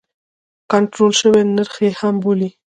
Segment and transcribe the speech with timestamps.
[0.71, 2.49] کنټرول شوی نرخ یې هم بولي.